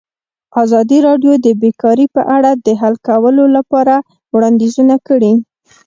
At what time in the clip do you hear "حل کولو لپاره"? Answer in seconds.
2.81-3.95